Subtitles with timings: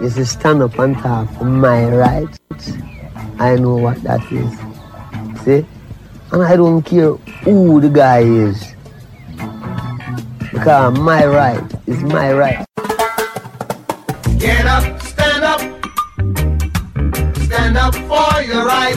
[0.00, 2.38] is to stand up and talk for my rights.
[3.38, 4.52] I know what that is.
[5.42, 5.66] See?
[6.32, 8.74] And I don't care who the guy is.
[10.52, 12.64] Because my right is my right.
[14.38, 15.60] Get up, stand up.
[17.46, 18.96] Stand up for your right.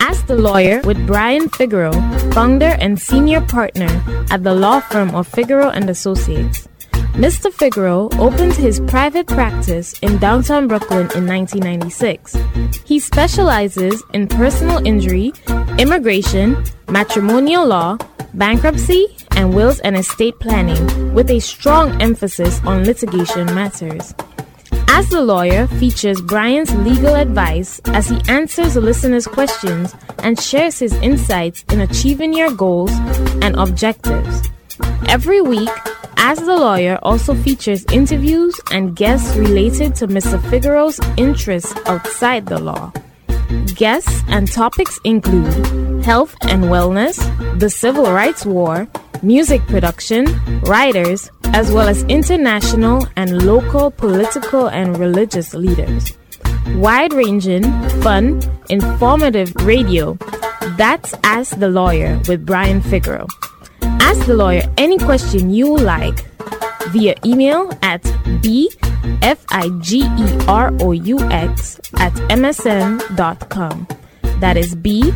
[0.00, 1.94] Ask the Lawyer with Brian Figeroux,
[2.32, 3.88] founder and senior partner
[4.30, 6.68] at the law firm of Figeroux and Associates.
[7.14, 7.52] Mr.
[7.52, 12.36] Figeroux opened his private practice in downtown Brooklyn in 1996.
[12.84, 15.32] He specializes in personal injury,
[15.78, 17.98] immigration, matrimonial law,
[18.34, 24.14] bankruptcy, and wills and estate planning, with a strong emphasis on litigation matters.
[24.88, 30.92] Ask the Lawyer features Brian's legal advice as he answers listeners' questions and shares his
[30.94, 32.90] insights in achieving your goals
[33.42, 34.48] and objectives.
[35.08, 35.70] Every week,
[36.16, 40.38] ask the Lawyer also features interviews and guests related to Mr.
[40.50, 42.92] Figeroux's interests outside the law.
[43.74, 47.16] Guests and topics include health and wellness,
[47.58, 48.86] the civil rights war,
[49.22, 50.26] music production,
[50.62, 56.16] writers, as well as international and local political and religious leaders.
[56.76, 57.64] Wide ranging,
[58.02, 60.18] fun, informative radio.
[60.76, 63.26] That's Ask the Lawyer with Brian Figeroux.
[64.08, 66.24] Ask the lawyer any question you like
[66.92, 68.02] via email at
[68.40, 69.20] bfigeroux
[72.00, 73.86] at msn.com.
[74.40, 75.12] That is B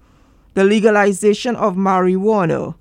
[0.54, 2.76] the legalization of marijuana,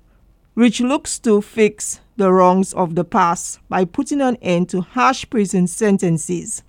[0.55, 5.29] which looks to fix the wrongs of the past by putting an end to harsh
[5.29, 6.63] prison sentences.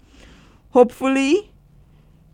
[0.70, 1.52] Hopefully,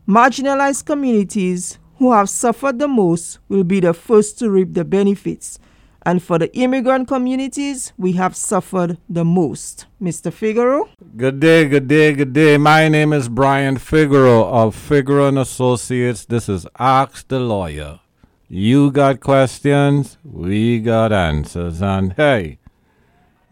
[0.08, 5.58] marginalized communities who have suffered the most will be the first to reap the benefits.
[6.04, 9.86] And for the immigrant communities, we have suffered the most.
[10.02, 10.32] Mr.
[10.32, 10.88] Figeroux?
[11.16, 12.58] Good day, good day, good day.
[12.58, 16.24] My name is Brian Figeroux of Figeroux and Associates.
[16.24, 18.00] This is Ask the Lawyer.
[18.48, 21.80] You got questions, we got answers.
[21.80, 22.58] And hey,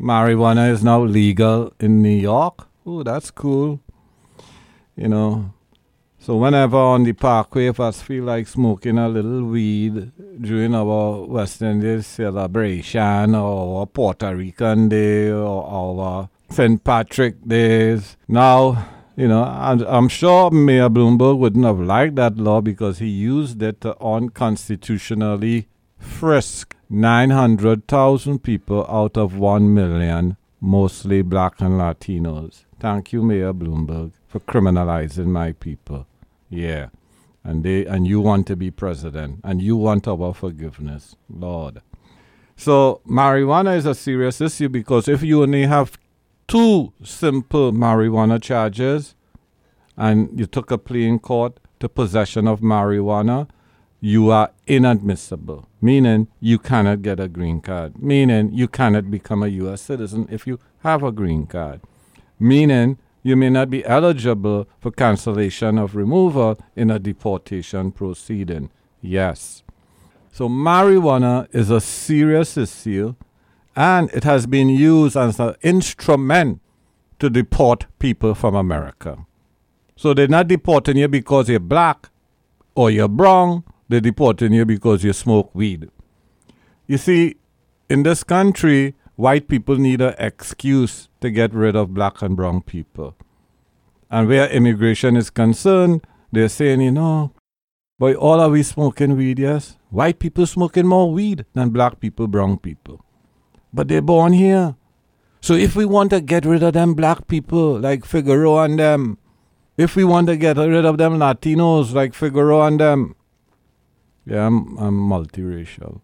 [0.00, 2.67] marijuana is now legal in New York.
[2.84, 3.81] Oh, that's cool.
[4.97, 5.55] You know,
[6.22, 11.25] so whenever on the parkway, if us feel like smoking a little weed during our
[11.25, 16.84] West Indies celebration or Puerto Rican Day or our St.
[16.84, 18.87] Patrick Days, now,
[19.17, 23.81] you know, I'm sure Mayor Bloomberg wouldn't have liked that law because he used it
[23.81, 25.69] to unconstitutionally
[25.99, 32.64] frisk 900,000 people out of 1 million, mostly black and Latinos.
[32.78, 36.06] Thank you, Mayor Bloomberg, for criminalizing my people.
[36.50, 36.88] Yeah.
[37.43, 41.81] And they and you want to be president and you want our forgiveness, Lord.
[42.56, 45.99] So marijuana is a serious issue because if you only have
[46.47, 49.14] two simple marijuana charges,
[49.97, 53.49] and you took a plea in court to possession of marijuana,
[54.00, 59.49] you are inadmissible, meaning you cannot get a green card, meaning you cannot become a
[59.49, 59.82] U.S.
[59.82, 61.82] citizen if you have a green card,
[62.38, 68.70] meaning you may not be eligible for cancellation of removal in a deportation proceeding.
[69.00, 69.62] Yes.
[70.32, 73.14] So, marijuana is a serious issue
[73.76, 76.61] and it has been used as an instrument
[77.19, 79.26] to deport people from America.
[79.96, 82.08] So, they're not deporting you because you're black
[82.75, 85.90] or you're brown they're deporting you because you smoke weed.
[86.87, 87.34] You see,
[87.88, 92.62] in this country, white people need an excuse to get rid of black and brown
[92.62, 93.14] people.
[94.11, 97.32] And where immigration is concerned, they're saying, you know,
[97.99, 99.76] boy, all are we smoking weed, yes?
[99.90, 103.05] White people smoking more weed than black people, brown people.
[103.75, 104.76] But they're born here.
[105.43, 109.19] So if we want to get rid of them black people like Figeroux and them,
[109.76, 113.14] if we want to get rid of them Latinos like Figeroux and them,
[114.25, 116.00] yeah, I'm, I'm multiracial.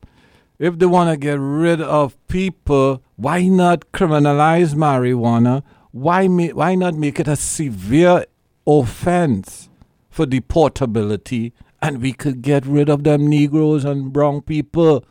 [0.58, 5.62] If they want to get rid of people, why not criminalize marijuana?
[5.92, 8.24] Why, ma- why not make it a severe
[8.66, 9.68] offense
[10.10, 15.04] for deportability and we could get rid of them Negroes and brown people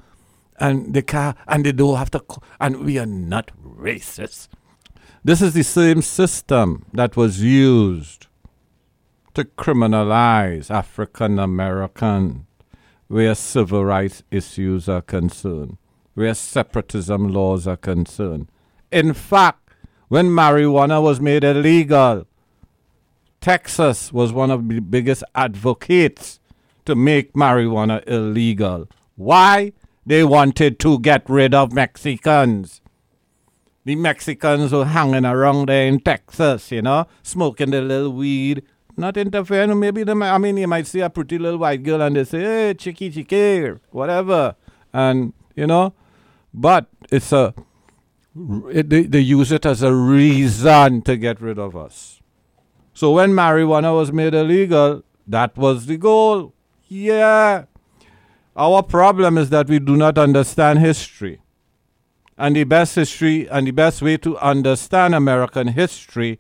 [0.59, 1.38] and they can't.
[1.47, 4.47] and they don't have to co- and we are not racist.
[5.24, 8.27] This is the same system that was used
[9.33, 12.44] to criminalize African American
[13.16, 15.78] where civil rights issues are concerned,
[16.16, 18.46] where separatism laws are concerned.
[18.92, 19.70] In fact,
[20.10, 22.28] when marijuana was made illegal,
[23.40, 26.42] Texas was one of the biggest advocates
[26.84, 28.90] to make marijuana illegal.
[29.16, 29.72] Why?
[30.06, 32.82] They wanted to get rid of Mexicans.
[33.86, 38.64] The Mexicans were hanging around there in Texas, you know, smoking the little weed,
[38.97, 39.77] not interfering.
[39.80, 42.42] Maybe might, I mean, you might see a pretty little white girl and they say,
[42.42, 44.56] hey, chicky, chicky, whatever.
[44.94, 45.94] And, you know,
[46.53, 47.53] but it's a,
[48.71, 52.21] it, they, they use it as a reason to get rid of us.
[52.94, 56.53] So when marijuana was made illegal, that was the goal.
[56.88, 57.65] Yeah.
[58.56, 61.42] Our problem is that we do not understand history.
[62.38, 66.39] And the best history and the best way to understand American history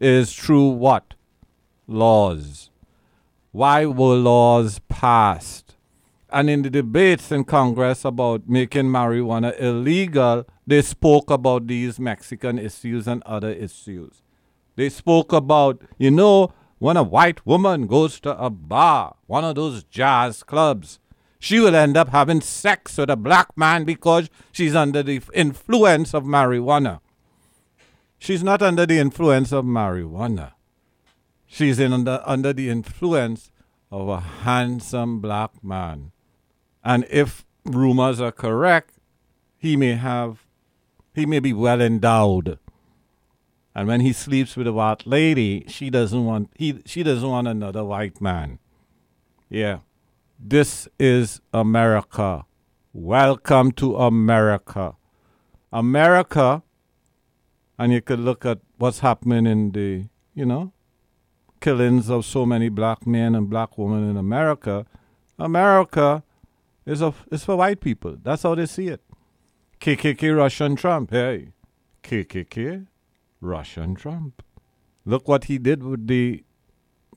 [0.00, 1.14] is through what?
[1.88, 2.68] Laws.
[3.50, 5.74] Why were laws passed?
[6.30, 12.58] And in the debates in Congress about making marijuana illegal, they spoke about these Mexican
[12.58, 14.22] issues and other issues.
[14.76, 19.54] They spoke about, you know, when a white woman goes to a bar, one of
[19.54, 21.00] those jazz clubs,
[21.38, 26.12] she will end up having sex with a black man because she's under the influence
[26.12, 27.00] of marijuana.
[28.18, 30.52] She's not under the influence of marijuana.
[31.50, 33.50] She's in under, under the influence
[33.90, 36.12] of a handsome black man.
[36.84, 38.98] And if rumors are correct,
[39.56, 40.46] he may have,
[41.14, 42.58] he may be well endowed.
[43.74, 47.48] And when he sleeps with a white lady, she doesn't want, he, she doesn't want
[47.48, 48.58] another white man.
[49.48, 49.78] Yeah.
[50.38, 52.44] This is America.
[52.92, 54.96] Welcome to America.
[55.72, 56.62] America,
[57.78, 60.72] and you could look at what's happening in the, you know,
[61.60, 64.86] killings of so many black men and black women in America.
[65.38, 66.22] America
[66.86, 68.16] is, a, is for white people.
[68.22, 69.02] That's how they see it.
[69.80, 71.10] KKK, Russian Trump.
[71.10, 71.52] Hey,
[72.02, 72.86] KKK,
[73.40, 74.42] Russian Trump.
[75.04, 76.42] Look what he did with the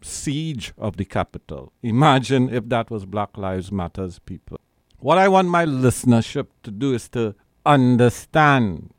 [0.01, 1.74] siege of the Capitol.
[1.82, 4.60] Imagine if that was Black Lives Matters people.
[5.00, 7.36] What I want my listenership to do is to
[7.66, 8.94] understand.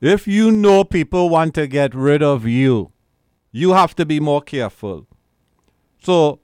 [0.00, 2.92] If you know people want to get rid of you,
[3.56, 5.06] you have to be more careful.
[6.02, 6.40] So,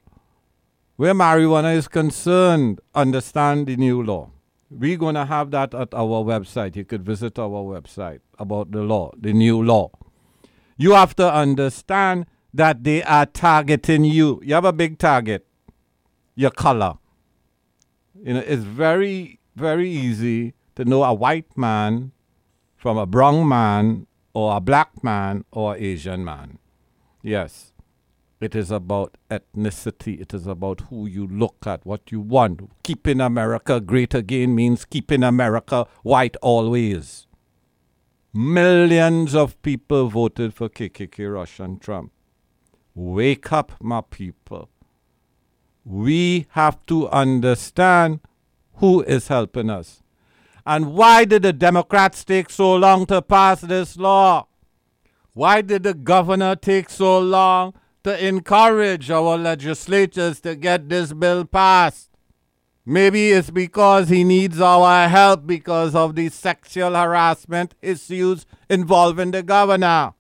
[0.96, 4.30] where marijuana is concerned, understand the new law.
[4.70, 6.74] We're going to have that at our website.
[6.74, 9.90] You could visit our website about the law, the new law.
[10.78, 14.40] You have to understand that they are targeting you.
[14.42, 15.46] You have a big target,
[16.34, 16.94] your color.
[18.14, 22.12] You know, it's very, very easy to know a white man
[22.74, 26.58] from a brown man or a black man or Asian man.
[27.22, 27.72] Yes.
[28.40, 30.20] It is about ethnicity.
[30.20, 32.68] It is about who you look at, what you want.
[32.82, 37.28] Keeping America great again means keeping America white always.
[38.34, 42.10] Millions of people voted for KKK, Russian Trump.
[42.96, 44.68] Wake up, my people.
[45.84, 48.20] We have to understand
[48.76, 50.02] who is helping us.
[50.66, 54.46] And why did the Democrats take so long to pass this law?
[55.34, 57.74] Why did the governor take so long
[58.04, 62.10] to encourage our legislators to get this bill passed.
[62.84, 69.44] Maybe it's because he needs our help because of the sexual harassment issues involving the
[69.44, 70.14] governor.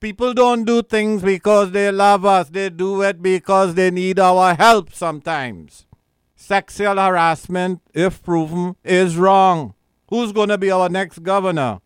[0.00, 4.54] People don't do things because they love us, they do it because they need our
[4.54, 5.86] help sometimes.
[6.34, 9.74] Sexual harassment, if proven, is wrong.
[10.08, 11.80] Who's going to be our next governor?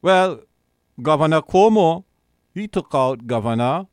[0.00, 0.40] Well,
[1.02, 2.04] Governor Cuomo,
[2.54, 3.86] he took out Governor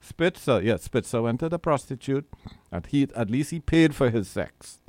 [0.00, 0.62] Spitzer.
[0.62, 2.26] Yes, Spitzer went to the prostitute,
[2.70, 4.80] and he at least he paid for his sex.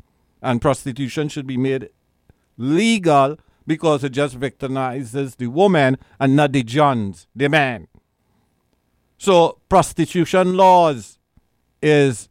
[0.41, 1.89] And prostitution should be made
[2.57, 7.87] legal because it just victimizes the woman and not the Johns, the man.
[9.17, 11.17] So prostitution laws
[11.81, 12.29] is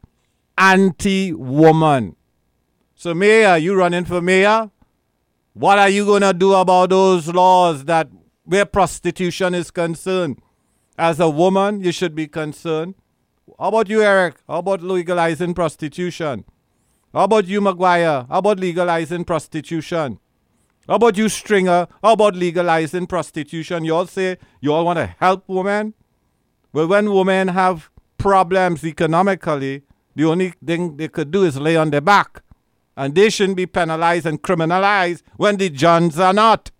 [0.57, 2.15] anti-woman.
[2.95, 4.71] So Maya, you running for mayor?
[5.53, 8.07] What are you gonna do about those laws that
[8.45, 10.41] where prostitution is concerned?
[10.97, 12.95] As a woman, you should be concerned.
[13.59, 14.35] How about you, Eric?
[14.47, 16.45] How about legalizing prostitution?
[17.13, 18.27] How about you, McGuire?
[18.29, 20.19] How about legalizing prostitution?
[20.87, 21.87] How about you, Stringer?
[22.03, 23.83] How about legalizing prostitution?
[23.85, 25.93] You all say you all want to help women?
[26.71, 29.83] Well, when women have problems economically,
[30.15, 32.41] the only thing they could do is lay on their back.
[32.97, 36.71] And they shouldn't be penalized and criminalized when the Johns are not.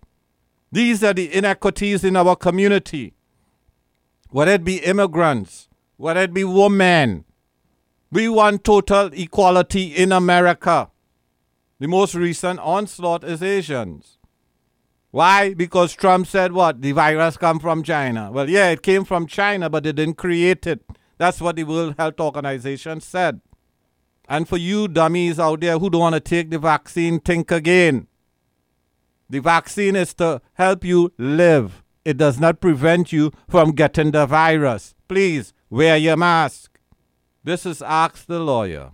[0.76, 3.14] These are the inequities in our community.
[4.32, 7.24] Whether it be immigrants, whether it be women,
[8.12, 10.90] we want total equality in America.
[11.80, 14.18] The most recent onslaught is Asians.
[15.12, 15.54] Why?
[15.54, 16.82] Because Trump said what?
[16.82, 18.30] The virus come from China.
[18.34, 20.82] Well, yeah, it came from China, but they didn't create it.
[21.18, 23.40] That's what the World Health Organization said.
[24.28, 28.08] And for you dummies out there who don't want to take the vaccine, think again.
[29.30, 31.84] The vaccine is to help you live.
[32.04, 34.94] It does not prevent you from getting the virus.
[35.08, 36.80] Please wear your mask.
[37.44, 38.92] This is Ask the Lawyer.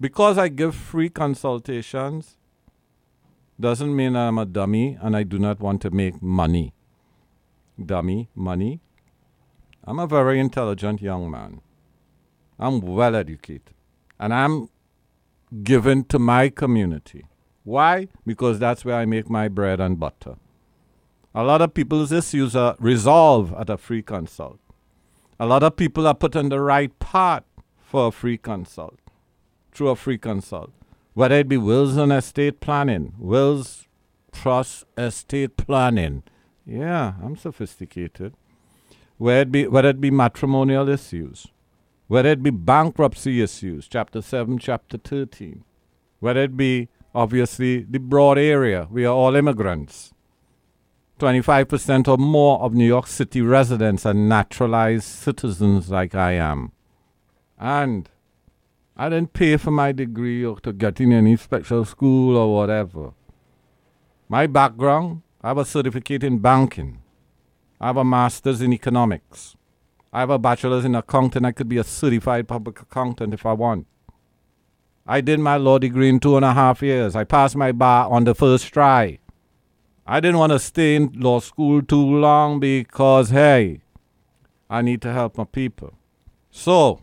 [0.00, 2.37] because I give free consultations
[3.60, 6.74] doesn't mean I'm a dummy and I do not want to make money.
[7.84, 8.80] Dummy, money.
[9.84, 11.60] I'm a very intelligent young man.
[12.58, 13.74] I'm well educated.
[14.20, 14.68] And I'm
[15.62, 17.26] given to my community.
[17.64, 18.08] Why?
[18.26, 20.36] Because that's where I make my bread and butter.
[21.34, 24.58] A lot of people's issues are resolved at a free consult.
[25.38, 27.44] A lot of people are put on the right path
[27.80, 28.98] for a free consult,
[29.72, 30.72] through a free consult.
[31.18, 33.88] Whether it be wills and estate planning, wills,
[34.30, 36.22] trust, estate planning.
[36.64, 38.34] Yeah, I'm sophisticated.
[39.16, 41.48] Whether it be, whether it be matrimonial issues,
[42.06, 45.64] whether it be bankruptcy issues, chapter 7, chapter 13,
[46.20, 50.14] whether it be obviously the broad area, we are all immigrants.
[51.18, 56.70] 25% or more of New York City residents are naturalized citizens like I am.
[57.58, 58.08] And
[59.00, 63.12] I didn't pay for my degree or to get in any special school or whatever.
[64.28, 67.00] My background, I have a certificate in banking.
[67.80, 69.56] I have a master's in economics.
[70.12, 71.44] I have a bachelor's in accounting.
[71.44, 73.86] I could be a certified public accountant if I want.
[75.06, 77.14] I did my law degree in two and a half years.
[77.14, 79.20] I passed my bar on the first try.
[80.06, 83.80] I didn't want to stay in law school too long because, hey,
[84.68, 85.94] I need to help my people.
[86.50, 87.00] So,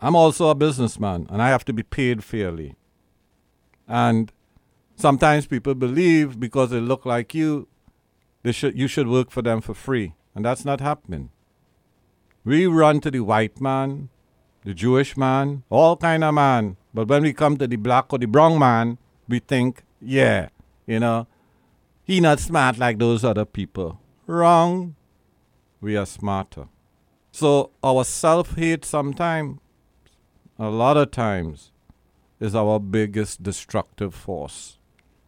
[0.00, 2.74] I'm also a businessman and I have to be paid fairly.
[3.86, 4.32] And
[4.96, 7.68] sometimes people believe because they look like you,
[8.42, 10.14] they should, you should work for them for free.
[10.34, 11.30] And that's not happening.
[12.44, 14.08] We run to the white man,
[14.64, 16.76] the Jewish man, all kind of man.
[16.94, 18.96] But when we come to the black or the brown man,
[19.28, 20.48] we think, yeah,
[20.86, 21.26] you know,
[22.02, 24.00] he not smart like those other people.
[24.26, 24.96] Wrong.
[25.80, 26.68] We are smarter.
[27.32, 29.60] So our self-hate sometimes,
[30.60, 31.72] a lot of times,
[32.38, 34.78] is our biggest destructive force.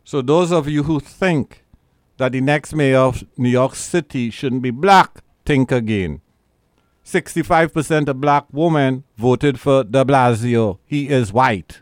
[0.05, 1.65] So those of you who think
[2.19, 6.21] that the next mayor of New York City shouldn't be black, think again.
[7.05, 10.79] 65% of black women voted for de Blasio.
[10.85, 11.81] He is white.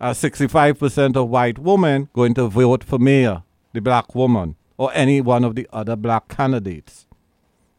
[0.00, 5.20] Uh, 65% of white women going to vote for Maya, the black woman, or any
[5.20, 7.06] one of the other black candidates.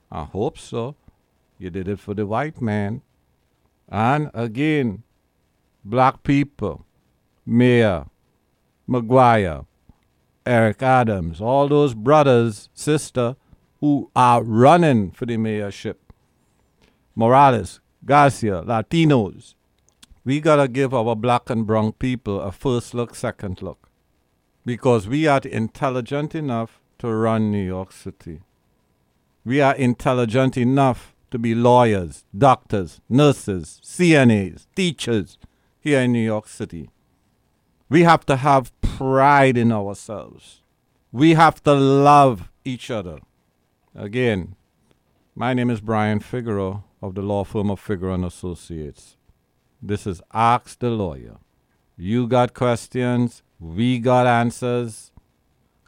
[0.09, 0.95] I hope so.
[1.59, 3.01] You did it for the white man.
[3.89, 5.03] And again,
[5.83, 6.85] black people,
[7.45, 8.05] Maya,
[8.89, 9.65] McGuire,
[10.45, 13.35] Eric Adams, all those brothers, sister,
[13.79, 15.95] who are running for the mayorship.
[17.15, 19.55] Morales, Garcia, Latinos.
[20.23, 23.89] We gotta give our black and brown people a first look, second look.
[24.65, 28.41] Because we are intelligent enough to run New York City.
[29.43, 35.37] We are intelligent enough to be lawyers, doctors, nurses, CNAs, teachers
[35.81, 36.89] here in New York City.
[37.89, 40.61] We have to have pride in ourselves.
[41.11, 43.19] We have to love each other.
[43.93, 44.55] Again,
[45.35, 49.17] my name is Brian Figeroux of the law firm of Figeroux and Associates.
[49.81, 51.35] This is Ask the Lawyer.
[51.97, 55.11] You got questions, we got answers.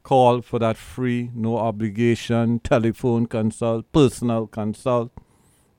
[0.03, 5.13] Call for that free, no obligation telephone consult, personal consult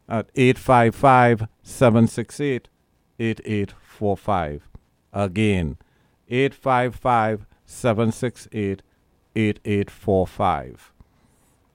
[0.09, 2.69] at 855 768
[3.19, 4.69] 8845.
[5.13, 5.77] Again,
[6.29, 8.83] 855 768
[9.35, 10.93] 8845.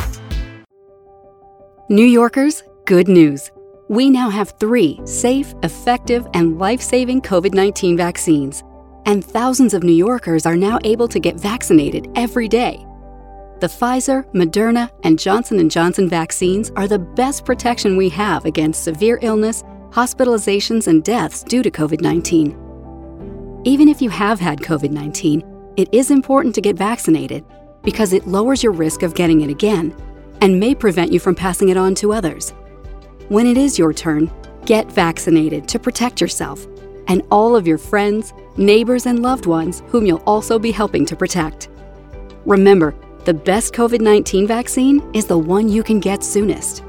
[1.89, 3.53] New Yorkers, good news.
[3.89, 8.65] We now have three safe, effective, and life saving COVID 19 vaccines.
[9.05, 12.85] And thousands of New Yorkers are now able to get vaccinated every day.
[13.61, 18.83] The Pfizer, Moderna, and Johnson & Johnson vaccines are the best protection we have against
[18.83, 19.63] severe illness,
[19.97, 23.63] hospitalizations, and deaths due to COVID-19.
[23.65, 27.47] Even if you have had COVID-19, it is important to get vaccinated
[27.83, 29.97] because it lowers your risk of getting it again
[30.43, 32.51] and may prevent you from passing it on to others.
[33.29, 34.31] When it is your turn,
[34.67, 36.67] get vaccinated to protect yourself
[37.09, 41.17] and all of your friends, neighbors, and loved ones whom you'll also be helping to
[41.17, 41.71] protect.
[42.45, 46.85] Remember, the best COVID 19 vaccine is the one you can get soonest.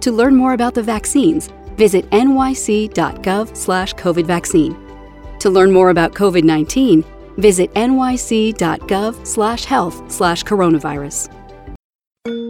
[0.00, 4.76] To learn more about the vaccines, visit nyc.gov/slash COVID vaccine.
[5.40, 7.04] To learn more about COVID 19,
[7.36, 11.30] visit nyc.gov/slash health/slash coronavirus.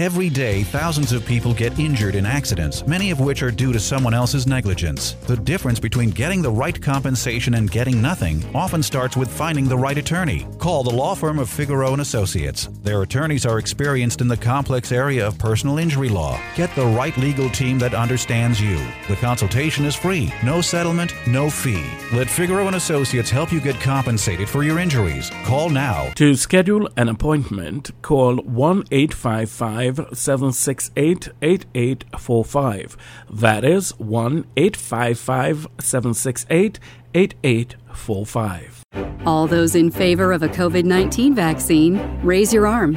[0.00, 3.78] Every day, thousands of people get injured in accidents, many of which are due to
[3.78, 5.12] someone else's negligence.
[5.26, 9.76] The difference between getting the right compensation and getting nothing often starts with finding the
[9.76, 10.46] right attorney.
[10.56, 12.70] Call the law firm of Figeroux and Associates.
[12.82, 16.40] Their attorneys are experienced in the complex area of personal injury law.
[16.56, 18.78] Get the right legal team that understands you.
[19.06, 21.84] The consultation is free, no settlement, no fee.
[22.14, 25.30] Let Figeroux and Associates help you get compensated for your injuries.
[25.44, 26.08] Call now.
[26.14, 32.96] To schedule an appointment, call 1 855 768 8845.
[33.30, 36.78] That is 1 855 768
[37.14, 38.84] 8845.
[39.26, 42.96] All those in favor of a COVID 19 vaccine, raise your arm.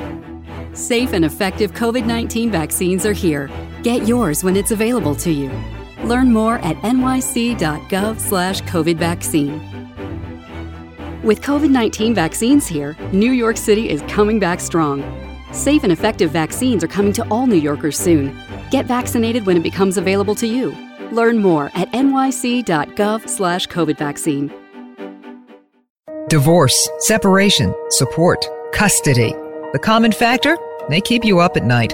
[0.74, 3.50] Safe and effective COVID 19 vaccines are here.
[3.84, 5.52] Get yours when it's available to you.
[6.04, 9.62] Learn more at nyc.gov/slash COVID vaccine.
[11.24, 15.02] With COVID 19 vaccines here, New York City is coming back strong.
[15.54, 18.36] Safe and effective vaccines are coming to all New Yorkers soon.
[18.72, 20.76] Get vaccinated when it becomes available to you.
[21.12, 24.52] Learn more at nyc.gov/slash COVID vaccine.
[26.28, 29.34] Divorce, separation, support, custody.
[29.74, 30.58] The common factor?
[30.90, 31.94] They keep you up at night.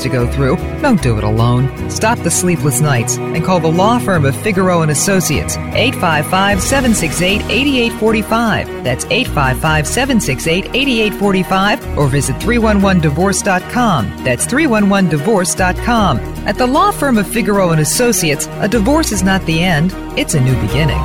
[0.00, 0.56] to go through.
[0.80, 1.90] Don't do it alone.
[1.90, 7.42] Stop the sleepless nights and call the law firm of Figeroux and Associates 855 768
[7.42, 8.84] 8845.
[8.84, 14.24] That's 855 768 8845 or visit 311divorce.com.
[14.24, 16.18] That's 311divorce.com.
[16.46, 20.34] At the law firm of Figeroux and Associates, a divorce is not the end, it's
[20.34, 20.98] a new beginning.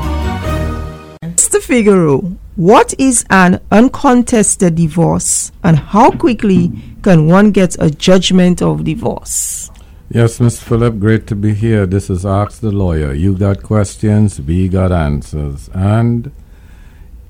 [1.22, 1.60] Mr.
[1.62, 6.72] Figeroux, what is an uncontested divorce and how quickly
[7.04, 9.70] can one get a judgment of divorce?
[10.10, 10.60] Yes, Mr.
[10.60, 11.86] Phillip, great to be here.
[11.86, 13.12] This is Ask the Lawyer.
[13.12, 15.70] You got questions, we got answers.
[15.74, 16.32] And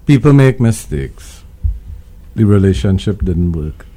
[0.06, 1.44] people make mistakes.
[2.36, 3.88] The relationship didn't work.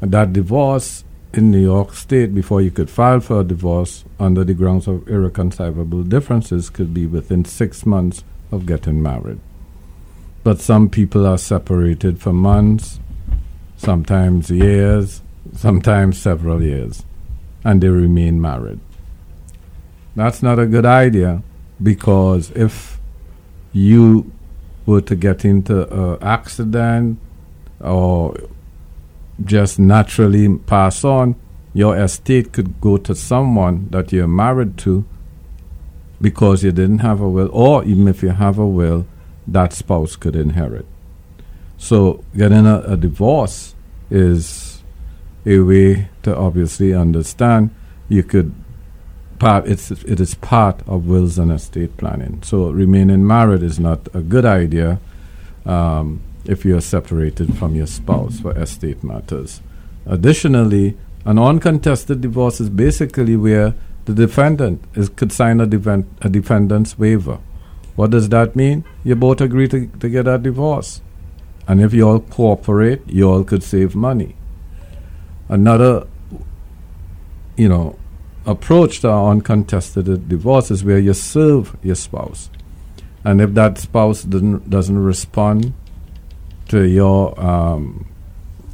[0.00, 4.42] And that divorce in New York State, before you could file for a divorce under
[4.42, 9.38] the grounds of irreconcilable differences, could be within six months of getting married.
[10.42, 12.98] But some people are separated for months,
[13.76, 15.22] sometimes years,
[15.54, 17.04] sometimes several years,
[17.64, 18.80] and they remain married.
[20.16, 21.42] That's not a good idea
[21.82, 22.98] because if
[23.72, 24.32] you
[24.86, 27.18] were to get into an accident
[27.80, 28.36] or
[29.44, 31.36] just naturally pass on,
[31.72, 35.04] your estate could go to someone that you're married to
[36.20, 39.06] because you didn't have a will, or even if you have a will,
[39.50, 40.86] that spouse could inherit.
[41.76, 43.74] So, getting a, a divorce
[44.10, 44.82] is
[45.46, 47.70] a way to obviously understand
[48.08, 48.54] you could
[49.38, 52.42] part it's it is part of wills and estate planning.
[52.42, 55.00] So remaining married is not a good idea
[55.64, 59.60] um, if you are separated from your spouse for estate matters.
[60.06, 66.28] Additionally, an uncontested divorce is basically where the defendant is could sign a, defen- a
[66.28, 67.38] defendant's waiver.
[68.00, 68.86] What does that mean?
[69.04, 71.02] You both agree to, to get a divorce.
[71.68, 74.36] And if you all cooperate, you all could save money.
[75.50, 76.06] Another,
[77.58, 77.98] you know,
[78.46, 82.48] approach to uncontested divorce is where you serve your spouse.
[83.22, 85.74] And if that spouse doesn't, doesn't respond
[86.68, 88.10] to your um,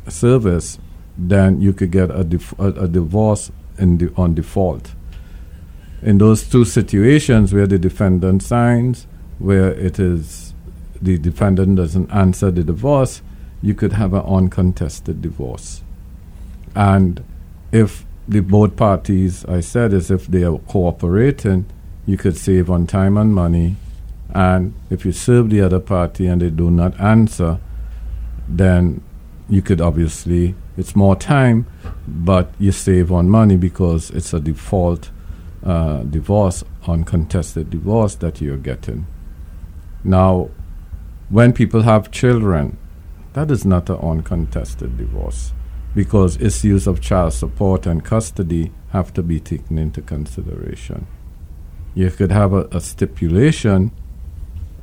[0.07, 0.79] service,
[1.19, 4.95] then you could get a, dif- a, a divorce on default.
[6.01, 9.09] In those two situations where the defendant signs,
[9.39, 10.55] where it is
[11.01, 13.23] the defendant doesn't answer the divorce,
[13.63, 15.83] you could have an uncontested divorce.
[16.75, 17.23] And
[17.73, 21.67] if the both parties, I said, is if they are cooperating,
[22.07, 23.77] you could save on time and money.
[24.35, 27.59] And if you serve the other party and they do not answer,
[28.49, 29.03] then
[29.49, 31.67] you could obviously, it's more time,
[32.07, 35.11] but you save on money because it's a default
[35.65, 39.07] uh, divorce, uncontested divorce that you're getting.
[40.07, 40.51] Now,
[41.31, 42.79] when people have children,
[43.33, 45.53] that is not an uncontested divorce
[45.97, 51.09] because issues of child support and custody have to be taken into consideration.
[51.97, 53.91] You could have a, a stipulation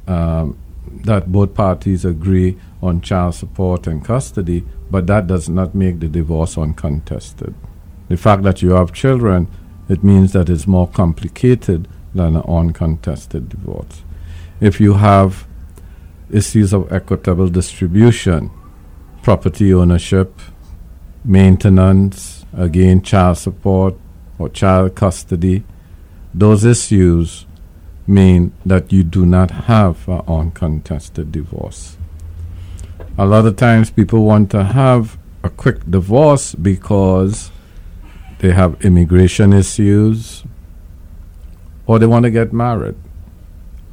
[0.08, 0.58] um,
[1.06, 6.10] that both parties agree on child support and custody, but that does not make the
[6.10, 7.56] divorce uncontested.
[8.10, 9.48] The fact that you have children,
[9.88, 14.04] it means that it's more complicated than an uncontested divorce.
[14.64, 15.46] If you have
[16.32, 18.50] issues of equitable distribution,
[19.22, 20.40] property ownership,
[21.26, 23.96] maintenance, again, child support
[24.40, 25.66] or child custody,
[26.34, 27.46] those issues
[28.08, 31.98] mean that you do not have an uncontested divorce.
[33.18, 37.52] A lot of times people want to have a quick divorce because
[38.40, 40.46] they have immigration issues
[41.86, 42.96] or they want to get married.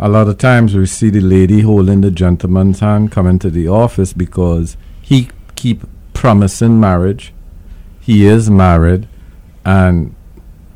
[0.03, 3.69] A lot of times we see the lady holding the gentleman's hand coming to the
[3.69, 5.83] office because he keep
[6.15, 7.35] promising marriage.
[8.01, 9.09] He is married
[9.63, 10.15] and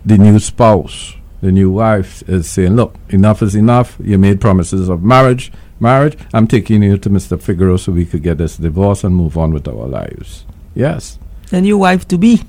[0.05, 3.97] the new spouse, the new wife is saying, Look, enough is enough.
[3.99, 6.19] You made promises of marriage marriage.
[6.35, 7.41] I'm taking you to Mr.
[7.41, 10.45] Figeroux so we could get this divorce and move on with our lives.
[10.75, 11.19] Yes.
[11.49, 12.43] The new wife to be.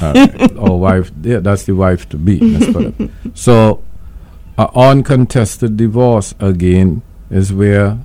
[0.00, 3.10] uh, or wife, yeah, that's the wife to be.
[3.34, 3.82] So,
[4.58, 7.98] an uncontested divorce again is where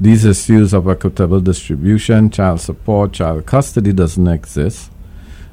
[0.00, 4.90] these issues of equitable distribution, child support, child custody doesn't exist.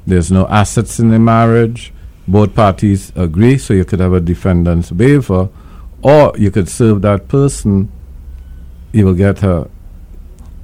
[0.06, 1.92] There's no assets in the marriage.
[2.26, 5.50] Both parties agree, so you could have a defendant's waiver,
[6.02, 7.90] or you could serve that person.
[8.92, 9.68] You will get a,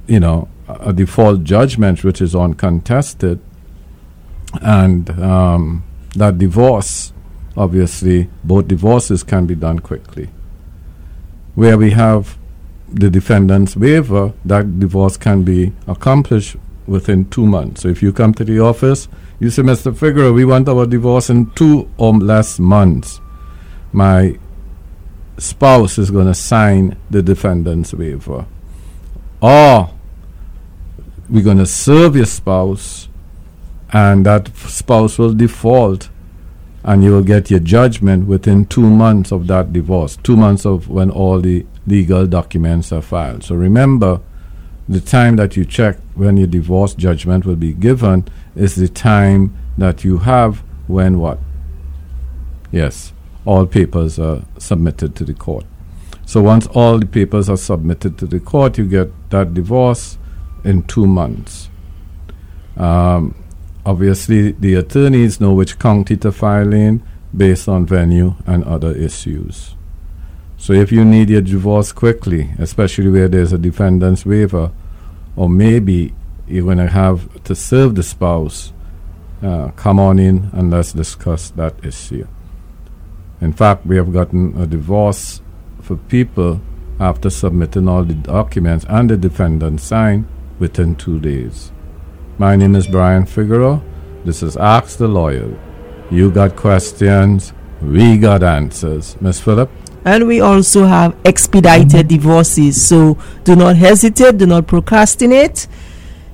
[0.07, 3.39] you know, a default judgment which is uncontested,
[4.61, 5.83] and um,
[6.15, 7.13] that divorce,
[7.57, 10.29] obviously, both divorces can be done quickly.
[11.55, 12.37] Where we have
[12.87, 17.81] the defendant's waiver, that divorce can be accomplished within two months.
[17.81, 19.07] So if you come to the office,
[19.39, 19.93] you say, Mr.
[19.93, 23.19] Figeroux, we want our divorce in two or less months.
[23.91, 24.37] My
[25.37, 28.45] spouse is going to sign the defendant's waiver.
[29.41, 29.91] Or
[31.29, 33.09] we're going to serve your spouse,
[33.91, 36.09] and that spouse will default,
[36.85, 40.87] and you will get your judgment within two months of that divorce, two months of
[40.87, 43.43] when all the legal documents are filed.
[43.43, 44.21] So remember,
[44.87, 49.57] the time that you check when your divorce judgment will be given is the time
[49.79, 51.39] that you have when what?
[52.71, 53.13] Yes,
[53.45, 55.65] all papers are submitted to the court.
[56.27, 60.19] So once all the papers are submitted to the court, you get that divorce
[60.63, 61.69] in two months.
[62.77, 63.33] Um,
[63.85, 67.03] obviously, the attorneys know which county to file in
[67.35, 69.75] based on venue and other issues.
[70.57, 74.71] So if you need your divorce quickly, especially where there's a defendant's waiver,
[75.35, 76.13] or maybe
[76.47, 78.71] you're going to have to serve the spouse,
[79.43, 82.27] uh, come on in and let's discuss that issue.
[83.41, 85.41] In fact, we have gotten a divorce
[85.81, 86.61] for people
[86.99, 90.25] after submitting all the documents and the defendant signed
[90.57, 91.71] within two days.
[92.37, 93.81] My name is Brian Figeroux.
[94.25, 95.57] This is Ask the Lawyer.
[96.11, 99.15] You got questions, we got answers.
[99.21, 99.71] Miss Phillip?
[100.03, 102.85] And we also have expedited divorces.
[102.85, 105.67] So do not hesitate, do not procrastinate.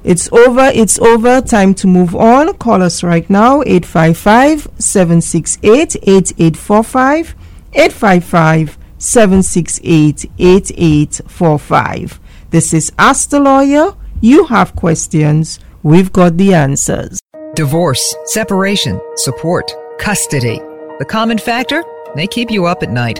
[0.04, 1.40] It's over, it's over.
[1.40, 2.52] Time to move on.
[2.56, 7.36] Call us right now 855 768 8845.
[7.74, 12.20] 855 768 8845.
[12.50, 13.96] This is Ask the Lawyer.
[14.20, 17.20] You have questions, we've got the answers.
[17.56, 20.60] Divorce, separation, support, custody.
[21.00, 21.84] The common factor?
[22.15, 23.20] They keep you up at night.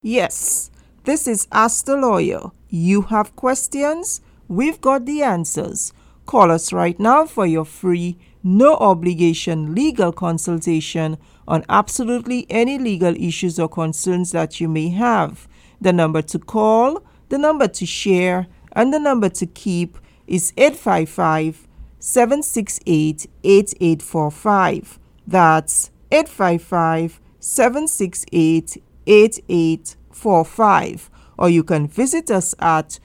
[0.02, 0.70] Yes,
[1.04, 2.50] this is Ask the Lawyer.
[2.68, 4.20] You have questions?
[4.48, 5.92] We've got the answers.
[6.26, 13.14] Call us right now for your free, no obligation legal consultation on absolutely any legal
[13.16, 15.46] issues or concerns that you may have.
[15.80, 21.68] The number to call, the number to share, and the number to keep is 855
[21.98, 24.98] 768 8845.
[25.26, 31.10] That's 855 768 8845.
[31.36, 32.98] Or you can visit us at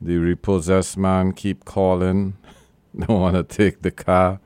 [0.00, 2.36] The repossessed man keep calling,
[2.98, 4.40] don't want to take the car.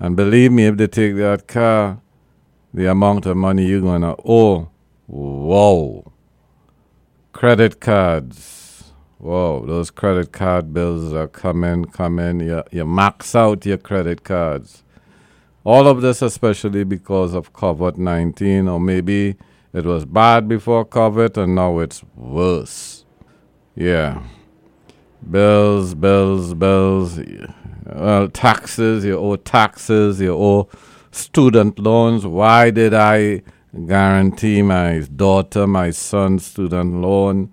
[0.00, 2.00] And believe me, if they take that car,
[2.74, 4.68] the amount of money you're going to owe,
[5.06, 6.11] whoa.
[7.32, 12.40] Credit cards, whoa, those credit card bills are coming, coming.
[12.40, 14.84] You, you max out your credit cards.
[15.64, 19.36] All of this, especially because of COVID 19, or maybe
[19.72, 23.04] it was bad before COVID and now it's worse.
[23.74, 24.22] Yeah.
[25.30, 27.18] Bills, bills, bills.
[27.86, 30.68] Well, taxes, you owe taxes, you owe
[31.10, 32.26] student loans.
[32.26, 33.42] Why did I
[33.86, 37.52] guarantee my daughter, my son's student loan?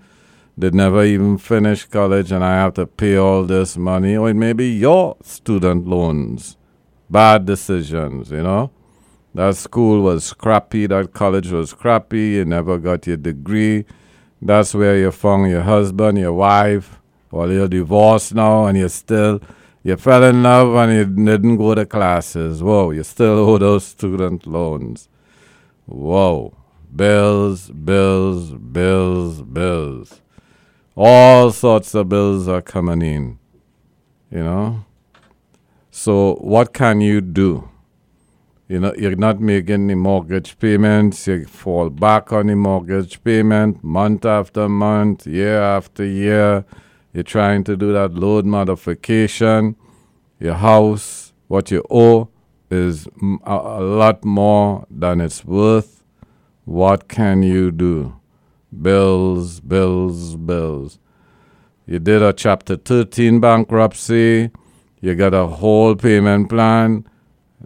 [0.57, 4.17] They never even finish college and I have to pay all this money.
[4.17, 6.57] Or it may be your student loans.
[7.09, 8.71] Bad decisions, you know?
[9.33, 13.85] That school was crappy, that college was crappy, you never got your degree.
[14.41, 16.99] That's where you found your husband, your wife,
[17.31, 19.39] well, you're divorced now and you're still,
[19.83, 22.63] you fell in love and you didn't go to classes.
[22.63, 25.08] Whoa, you still owe those student loans.
[25.89, 26.55] Whoa.
[26.95, 30.21] Bills, bills, bills, bills.
[30.95, 33.39] All sorts of bills are coming in,
[34.29, 34.85] you know?
[35.89, 37.69] So, what can you do?
[38.67, 43.83] You know, you're not making the mortgage payments, you fall back on the mortgage payment
[43.83, 46.65] month after month, year after year.
[47.13, 49.75] You're trying to do that load modification.
[50.39, 52.29] Your house, what you owe,
[52.69, 53.07] is
[53.45, 56.03] a lot more than it's worth.
[56.65, 58.15] What can you do?
[58.81, 60.99] Bills, bills, bills.
[61.85, 64.51] You did a Chapter 13 bankruptcy.
[65.01, 67.07] You got a whole payment plan.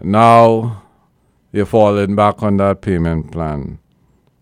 [0.02, 0.84] Now
[1.52, 3.80] you're falling back on that payment plan.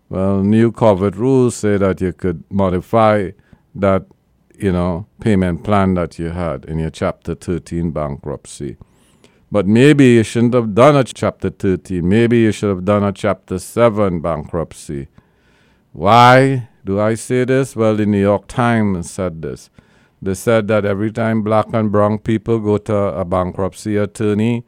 [0.08, 3.30] Well, new COVID rules say that you could modify
[3.74, 4.06] that,
[4.56, 8.76] you know, payment plan that you had in your Chapter 13 bankruptcy.
[9.52, 12.08] But maybe you shouldn't have done a Chapter 13.
[12.08, 15.08] Maybe you should have done a Chapter 7 bankruptcy.
[15.92, 17.76] Why do I say this?
[17.76, 19.68] Well, the New York Times said this.
[20.22, 24.64] They said that every time black and brown people go to a bankruptcy attorney,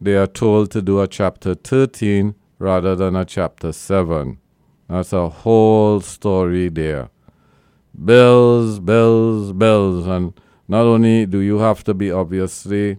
[0.00, 4.38] they are told to do a chapter 13 rather than a chapter 7.
[4.88, 7.10] That's a whole story there.
[8.02, 10.06] Bills, bills, bills.
[10.06, 10.32] And
[10.68, 12.96] not only do you have to be obviously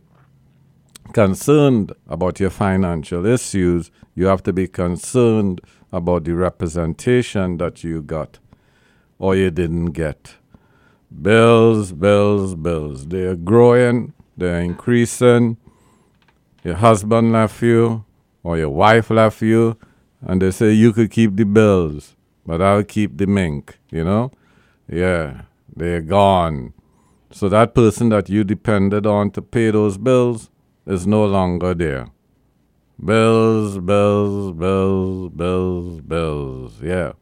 [1.14, 5.62] concerned about your financial issues, you have to be concerned
[5.92, 8.40] about the representation that you got
[9.18, 10.36] or you didn't get.
[11.22, 13.08] Bills, bills, bills.
[13.08, 15.58] They're growing, they're increasing.
[16.64, 18.06] Your husband left you
[18.44, 19.78] or your wife left you,
[20.22, 22.16] and they say you could keep the bills,
[22.46, 24.32] but I'll keep the mink, you know?
[24.88, 25.42] Yeah,
[25.76, 26.74] they're gone.
[27.32, 30.50] So that person that you depended on to pay those bills
[30.90, 32.08] is no longer there.
[33.04, 36.74] Bills, bills, bills, bills, bills.
[36.82, 37.14] Yeah.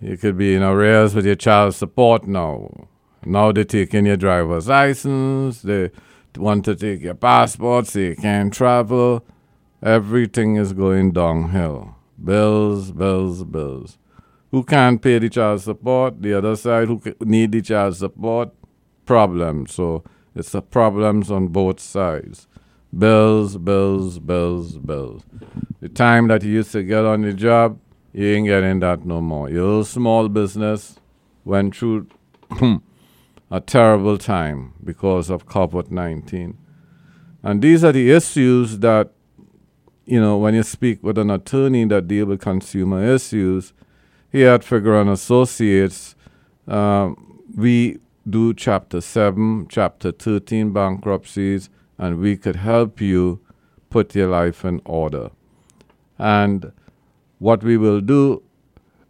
[0.00, 2.88] You could be in arrears with your child support now.
[3.24, 5.90] Now they're taking your driver's license, they
[6.36, 9.24] want to take your passport so you can't travel.
[9.82, 11.94] Everything is going downhill.
[12.22, 13.96] Bills, bills, bills.
[14.50, 16.20] Who can't pay the child support?
[16.20, 18.50] The other side who need the child support?
[19.06, 19.66] Problem.
[19.66, 20.02] So
[20.34, 22.48] it's a problems on both sides.
[22.96, 25.22] Bills, bills, bills, bills.
[25.80, 27.78] The time that you used to get on the job,
[28.12, 29.50] you ain't getting that no more.
[29.50, 30.96] Your little small business
[31.44, 32.08] went through
[33.50, 36.56] a terrible time because of COVID 19.
[37.42, 39.12] And these are the issues that,
[40.04, 43.72] you know, when you speak with an attorney that deal with consumer issues,
[44.30, 46.14] here at Figeroux and Associates,
[46.66, 53.40] um, we do Chapter 7, Chapter 13 bankruptcies, and we could help you
[53.90, 55.30] put your life in order.
[56.18, 56.72] And
[57.38, 58.42] what we will do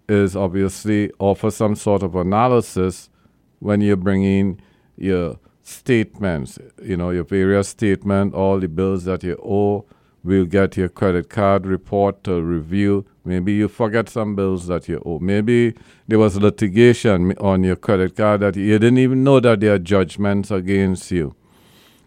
[0.08, 3.10] is obviously offer some sort of analysis
[3.58, 4.60] when you're bringing
[4.96, 9.84] your statements, you know, your various statement, all the bills that you owe.
[10.24, 13.06] We'll get your credit card report to review.
[13.24, 15.18] Maybe you forget some bills that you owe.
[15.20, 15.74] Maybe
[16.08, 19.78] there was litigation on your credit card that you didn't even know that there are
[19.78, 21.34] judgments against you.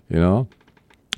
[0.09, 0.47] You know?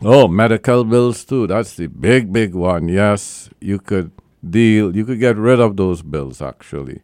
[0.05, 1.47] Oh, medical bills too.
[1.47, 2.89] That's the big, big one.
[2.89, 4.11] Yes, you could
[4.47, 7.01] deal, you could get rid of those bills actually.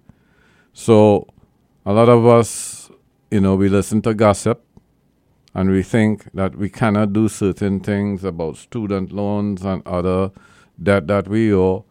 [0.73, 1.27] So,
[1.85, 2.91] a lot of us,
[3.31, 4.65] you know, we listen to gossip
[5.55, 10.31] and we think that we cannot do certain things about student loans and other
[10.81, 11.85] debt that we owe,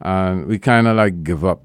[0.00, 1.62] and we kind of like give up,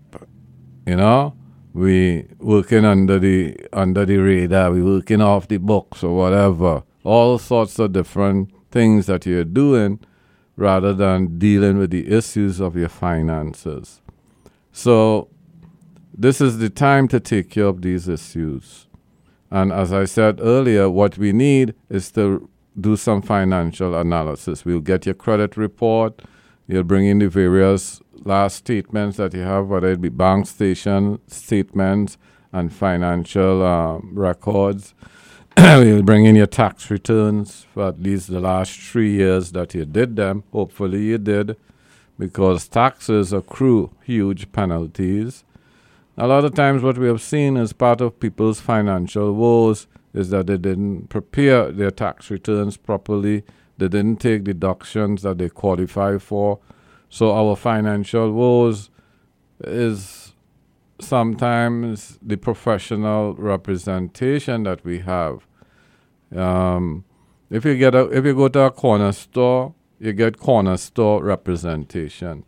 [0.86, 1.34] you know.
[1.74, 7.38] We working under the under the radar, we working off the books or whatever, all
[7.38, 10.02] sorts of different things that you're doing,
[10.58, 14.02] rather than dealing with the issues of your finances.
[14.74, 15.30] So,
[16.14, 18.88] this is the time to take care of these issues.
[19.50, 24.66] And as I said earlier, what we need is to do some financial analysis.
[24.66, 26.22] We'll get your credit report,
[26.68, 31.20] you'll bring in the various last statements that you have, whether it be bank station
[31.28, 32.18] statements
[32.52, 34.94] and financial um, records.
[35.58, 39.86] you'll bring in your tax returns for at least the last three years that you
[39.86, 40.44] did them.
[40.52, 41.56] Hopefully, you did,
[42.20, 45.46] because taxes accrue huge penalties.
[46.18, 50.30] A lot of times, what we have seen as part of people's financial woes is
[50.32, 53.44] that they didn't prepare their tax returns properly,
[53.78, 56.60] they didn't take deductions that they qualify for.
[57.10, 58.90] So, our financial woes
[59.64, 60.25] is
[61.00, 65.46] sometimes the professional representation that we have.
[66.36, 67.06] Um,
[67.50, 71.24] if you get a, if you go to a corner store, you get corner store
[71.24, 72.44] representation.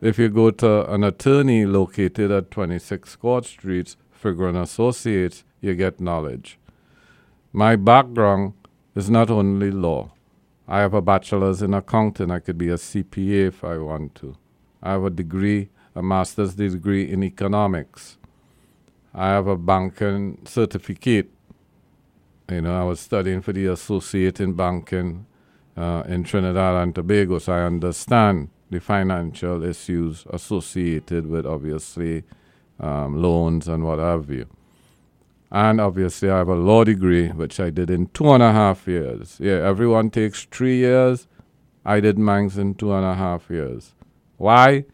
[0.00, 6.00] If you go to an attorney located at 26 Court Street, Figeroux Associates, you get
[6.00, 6.58] knowledge.
[7.52, 8.54] My background
[8.94, 10.12] is not only law.
[10.66, 12.30] I have a bachelor's in accounting.
[12.30, 14.36] I could be a CPA if I want to.
[14.82, 18.18] I have a degree, a master's degree in economics.
[19.14, 21.30] I have a banking certificate.
[22.50, 25.26] You know, I was studying for the associate in banking
[25.76, 32.24] uh, in Trinidad and Tobago, so I understand the financial issues associated with obviously
[32.80, 34.46] um, loans and what have you.
[35.50, 38.88] And obviously, I have a law degree, which I did in two and a half
[38.88, 39.36] years.
[39.38, 41.28] Yeah, everyone takes three years.
[41.84, 43.92] I did mine in two and a half years.
[44.38, 44.86] Why?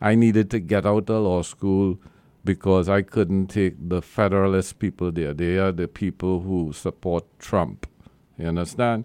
[0.00, 1.98] I needed to get out of law school
[2.44, 5.34] because I couldn't take the Federalist people there.
[5.34, 7.86] They are the people who support Trump.
[8.38, 9.04] You understand?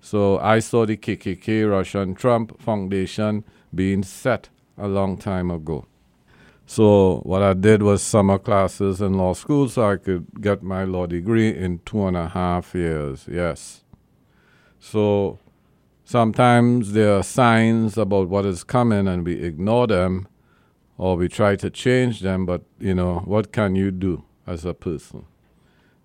[0.00, 5.86] So I saw the KKK Russian Trump Foundation being set a long time ago.
[6.66, 10.84] So what I did was summer classes in law school so I could get my
[10.84, 13.26] law degree in two and a half years.
[13.30, 13.82] Yes.
[14.78, 15.38] So
[16.08, 20.26] sometimes there are signs about what is coming and we ignore them
[20.96, 24.72] or we try to change them, but you know, what can you do as a
[24.72, 25.26] person?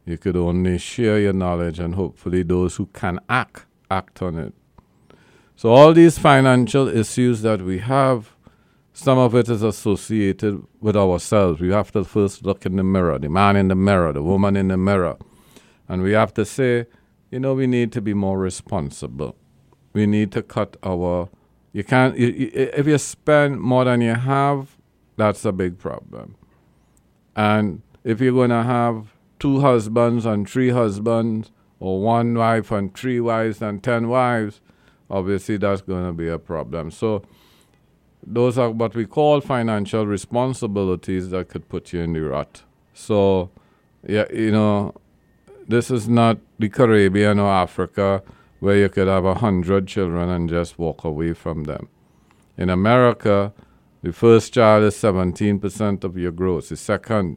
[0.05, 4.53] You could only share your knowledge and hopefully those who can act, act on it.
[5.55, 8.35] So all these financial issues that we have,
[8.91, 11.61] some of it is associated with ourselves.
[11.61, 14.57] We have to first look in the mirror, the man in the mirror, the woman
[14.57, 15.15] in the mirror.
[15.87, 16.87] And we have to say,
[17.31, 19.37] you know, we need to be more responsible.
[19.93, 21.29] We need to cut our
[21.73, 24.77] you can't you, you, if you spend more than you have,
[25.17, 26.35] that's a big problem.
[27.35, 32.95] And if you're going to have two husbands and three husbands, or one wife and
[32.95, 34.61] three wives and ten wives,
[35.09, 36.91] obviously that's going to be a problem.
[36.91, 37.23] So,
[38.25, 42.63] those are what we call financial responsibilities that could put you in the rut.
[42.93, 43.49] So,
[44.07, 44.93] yeah, you know,
[45.67, 48.21] This is not the Caribbean or Africa
[48.63, 51.89] where you could have a hundred children and just walk away from them.
[52.57, 53.51] In America,
[54.01, 57.35] the first child is 17% of your gross, the second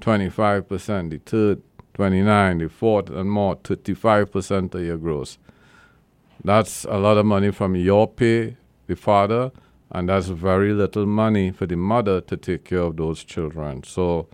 [0.00, 1.62] 25%, the third
[1.94, 5.38] 29, the fourth and more 35% of your gross.
[6.42, 8.56] That's a lot of money from your pay,
[8.88, 9.52] the father,
[9.92, 13.84] and that's very little money for the mother to take care of those children.
[13.84, 14.26] So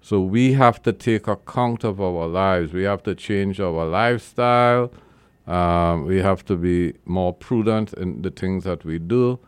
[0.00, 2.72] so we have to take account of our lives.
[2.72, 4.90] We have to change our lifestyle.
[5.46, 9.38] Um, we have to be more prudent in the things that we do.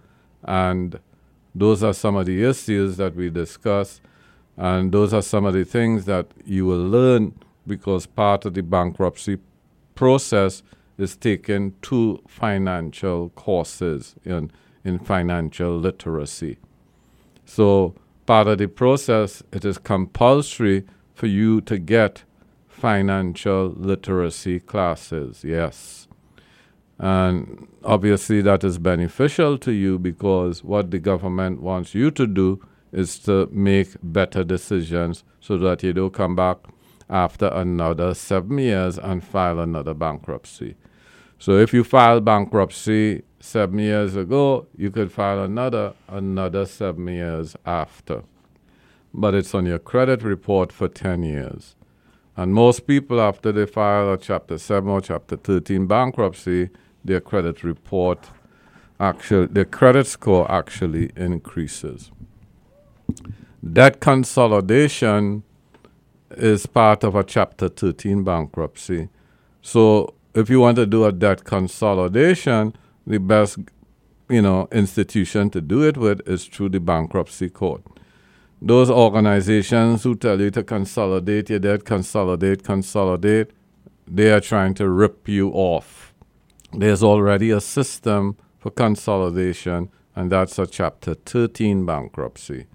[0.44, 0.98] And
[1.54, 4.00] those are some of the issues that we discuss.
[4.56, 7.34] And those are some of the things that you will learn
[7.66, 9.38] because part of the bankruptcy
[9.94, 10.62] process
[10.98, 14.50] is taking two financial courses in,
[14.84, 16.58] in financial literacy.
[17.44, 17.94] So
[18.24, 20.84] part of the process, it is compulsory
[21.14, 22.24] for you to get
[22.76, 26.06] financial literacy classes, yes.
[26.98, 32.66] And obviously, that is beneficial to you because what the government wants you to do
[32.92, 36.58] is to make better decisions so that you don't come back
[37.08, 40.74] after another seven years and file another bankruptcy.
[41.38, 47.56] So if you file bankruptcy seven years ago, you could file another another seven years
[47.64, 48.22] after.
[49.14, 51.75] But it's on your credit report for 10 years.
[52.36, 56.70] And most people, after they file a Chapter 7 or Chapter 13 bankruptcy,
[57.04, 58.30] their credit report
[59.00, 62.10] actually, their credit score actually increases.
[63.72, 65.42] Debt consolidation
[66.30, 69.08] is part of a Chapter 13 bankruptcy.
[69.62, 72.74] So if you want to do a debt consolidation,
[73.06, 73.58] the best
[74.28, 77.82] you know institution to do it with is through the bankruptcy court.
[78.60, 83.50] Those organizations who tell you to consolidate your debt, consolidate, consolidate,
[84.08, 86.14] they are trying to rip you off.
[86.72, 92.66] There's already a system for consolidation, and that's a Chapter 13 bankruptcy.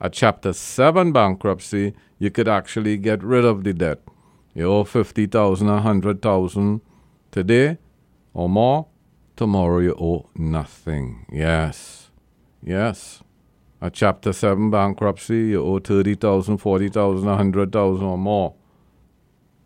[0.00, 4.00] A Chapter 7 bankruptcy, you could actually get rid of the debt.
[4.54, 6.80] You owe 50,000, 100,000
[7.30, 7.78] today
[8.32, 8.86] or more,
[9.36, 11.26] tomorrow you owe nothing.
[11.30, 12.10] Yes.
[12.62, 13.22] Yes.
[13.80, 18.54] A Chapter 7 bankruptcy, you owe 30,000, 40,000, 100,000 or more.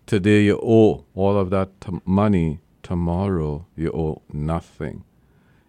[0.06, 2.60] Today you owe all of that t- money.
[2.82, 5.04] Tomorrow you owe nothing.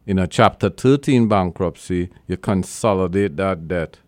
[0.06, 4.00] In a Chapter 13 bankruptcy, you consolidate that debt.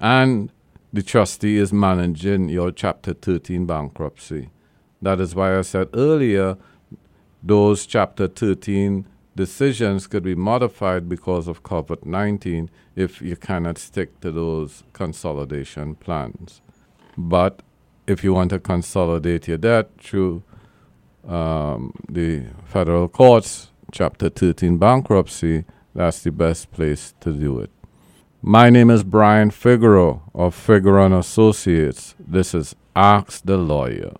[0.00, 0.50] And
[0.92, 4.50] the trustee is managing your Chapter 13 bankruptcy.
[5.00, 6.56] That is why I said earlier
[7.44, 9.06] those Chapter 13
[9.40, 15.94] decisions could be modified because of COVID 19 if you cannot stick to those consolidation
[15.94, 16.60] plans.
[17.16, 17.62] But
[18.06, 20.42] if you want to consolidate your debt through
[21.26, 25.64] um, the federal courts, Chapter 13 bankruptcy,
[25.94, 27.70] that's the best place to do it.
[28.42, 32.14] My name is Brian Figeroux of Figeroux and Associates.
[32.20, 34.12] This is Ask the Lawyer.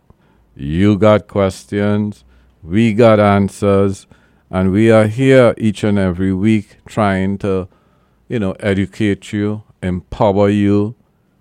[0.56, 2.24] You got questions,
[2.62, 4.06] we got answers,
[4.51, 7.68] and we are here each and every week trying to,
[8.28, 10.96] you know, educate you, empower you.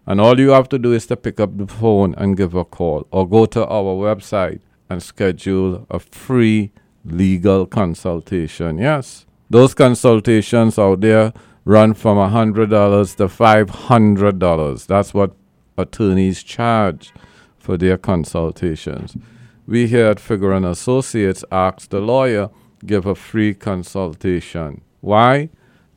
[0.05, 2.66] And all you have to do is to pick up the phone and give a
[2.66, 6.72] call or go to our website and schedule a free
[7.03, 8.78] legal consultation.
[8.78, 11.34] Yes, those consultations out there
[11.66, 14.88] run from $100 to $500.
[14.88, 15.36] That's what
[15.78, 17.14] attorneys charge
[17.57, 19.16] for their consultations.
[19.68, 22.49] We here at Figeroux and Associates ask the lawyer
[22.86, 24.82] give a free consultation.
[25.01, 25.49] Why?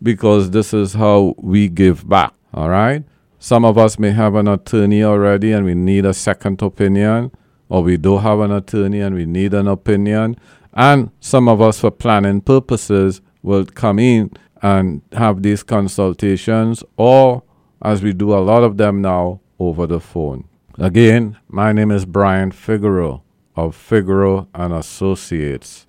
[0.02, 2.34] Because this is how we give back.
[2.52, 3.04] All right.
[3.38, 7.32] Some of us may have an attorney already and we need a second opinion,
[7.68, 10.36] or we do have an attorney and we need an opinion.
[10.72, 14.30] And some of us, for planning purposes, will come in
[14.62, 17.42] and have these consultations, or
[17.82, 20.44] as we do a lot of them now, over the phone.
[20.78, 23.20] Again, my name is Brian Figeroux
[23.54, 25.86] of Figeroux and Associates.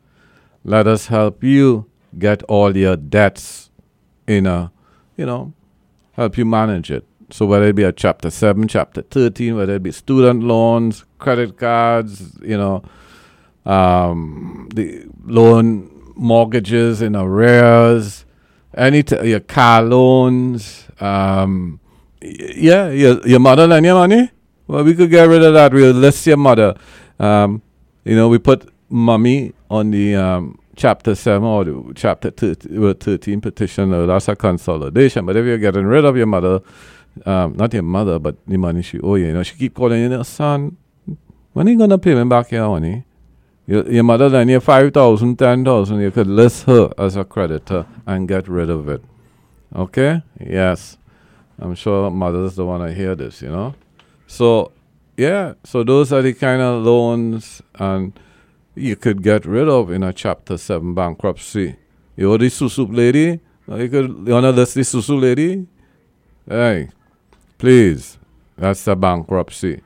[0.63, 3.69] Let us help you get all your debts
[4.27, 4.71] in a,
[5.17, 5.53] you know,
[6.13, 7.05] help you manage it.
[7.29, 11.57] So whether it be a chapter 7, chapter 13, whether it be student loans, credit
[11.57, 12.83] cards, you know,
[13.65, 18.25] um, the loan mortgages in arrears,
[18.75, 21.79] any t- your car loans, um,
[22.21, 24.29] y- yeah, your, your mother lend your money?
[24.67, 25.73] Well, we could get rid of that.
[25.73, 26.75] We'll list your mother.
[27.19, 27.61] Um,
[28.05, 33.41] you know, we put mommy on the um, chapter 7 or the chapter 13, 13
[33.41, 33.91] petition.
[33.91, 35.25] Uh, that's a consolidation.
[35.25, 36.61] But if you're getting rid of your mother,
[37.25, 40.11] um, not your mother, but the money she owe you, you know, she keep calling
[40.11, 40.77] you, son,
[41.53, 43.03] When are you gonna pay me back your money?
[43.65, 45.99] Your, your mother lend you five thousand, ten thousand.
[45.99, 49.03] You could list her as a creditor and get rid of it.
[49.75, 50.21] Okay?
[50.39, 50.97] Yes.
[51.59, 53.73] I'm sure mothers don't want to hear this, you know?
[54.27, 54.71] So,
[55.17, 58.13] yeah, so those are the kind of loans and
[58.75, 61.75] you could get rid of in a Chapter 7 bankruptcy.
[62.15, 63.39] You know the susu lady?
[63.67, 65.67] You could, you want to the susu lady?
[66.47, 66.89] Hey,
[67.57, 68.17] please,
[68.57, 69.81] that's a bankruptcy.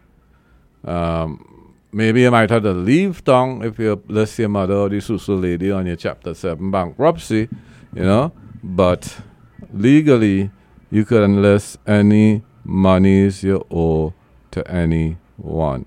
[0.84, 4.98] Um, maybe you might have to leave town if you list your mother or the
[5.28, 7.50] lady on your Chapter 7 bankruptcy,
[7.94, 8.32] you know?
[8.64, 9.18] But
[9.74, 10.50] legally,
[10.90, 14.14] you could enlist any monies you owe
[14.52, 15.86] to anyone.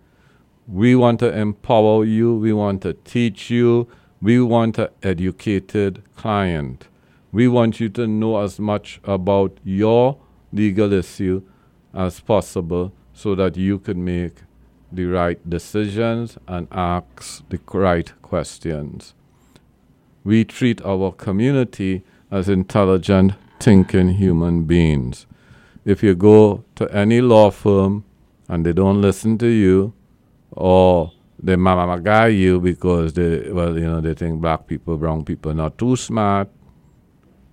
[0.68, 3.88] We want to empower you, we want to teach you,
[4.22, 6.89] we want an educated client.
[7.32, 10.18] We want you to know as much about your
[10.51, 11.43] legal issue
[11.93, 14.41] as possible so that you can make
[14.92, 19.14] the right decisions and ask the right questions.
[20.24, 25.26] We treat our community as intelligent, thinking human beings.
[25.84, 28.04] If you go to any law firm
[28.48, 29.94] and they don't listen to you,
[30.52, 31.12] or
[31.42, 35.54] they mama guy you because they well you know they think black people, brown people
[35.54, 36.50] not too smart,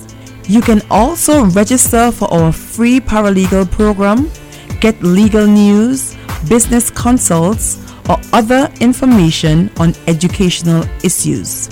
[0.49, 4.29] You can also register for our free paralegal program
[4.81, 6.17] get legal news,
[6.49, 7.79] business consults,
[8.09, 11.69] or other information on educational issues.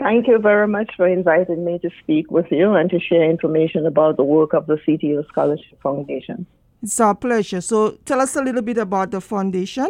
[0.00, 3.84] Thank you very much for inviting me to speak with you and to share information
[3.84, 6.46] about the work of the CTO Scholarship Foundation.
[6.82, 7.60] It's our pleasure.
[7.60, 9.88] So, tell us a little bit about the foundation.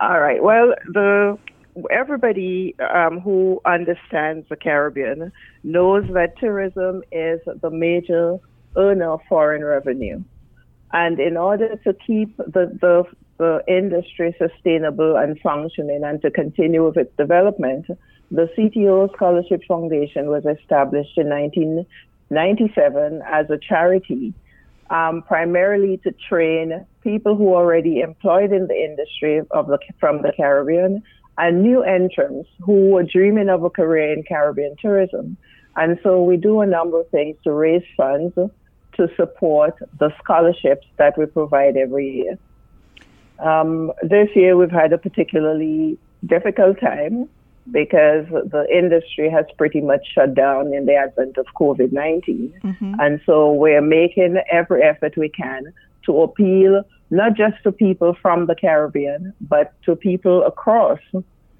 [0.00, 0.42] All right.
[0.42, 1.38] Well, the
[1.92, 5.30] everybody um, who understands the Caribbean
[5.62, 8.38] knows that tourism is the major
[8.76, 10.20] earner of foreign revenue.
[10.92, 13.04] And in order to keep the, the,
[13.36, 17.86] the industry sustainable and functioning and to continue with its development,
[18.30, 24.34] the CTO Scholarship Foundation was established in 1997 as a charity,
[24.90, 30.32] um, primarily to train people who are already employed in the industry the, from the
[30.36, 31.02] Caribbean
[31.38, 35.36] and new entrants who were dreaming of a career in Caribbean tourism.
[35.76, 40.86] And so we do a number of things to raise funds to support the scholarships
[40.96, 42.38] that we provide every year.
[43.38, 47.28] Um, this year we've had a particularly difficult time
[47.72, 52.54] because the industry has pretty much shut down in the advent of COVID 19.
[52.64, 52.94] Mm-hmm.
[53.00, 55.72] And so we're making every effort we can
[56.06, 61.00] to appeal not just to people from the Caribbean, but to people across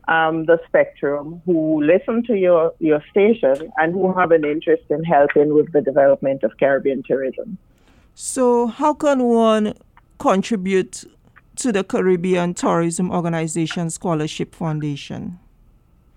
[0.09, 5.05] um, the spectrum who listen to your, your station and who have an interest in
[5.05, 7.59] helping with the development of Caribbean tourism.
[8.15, 9.75] So, how can one
[10.19, 11.05] contribute
[11.57, 15.39] to the Caribbean Tourism Organization Scholarship Foundation?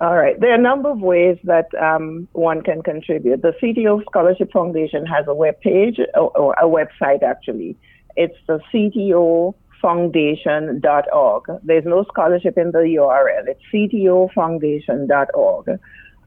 [0.01, 0.37] All right.
[0.39, 3.43] There are a number of ways that um, one can contribute.
[3.43, 7.77] The CTO Scholarship Foundation has a web page or, or a website actually.
[8.15, 11.43] It's the ctofoundation.org.
[11.63, 13.47] There's no scholarship in the URL.
[13.47, 15.79] It's ctofoundation.org.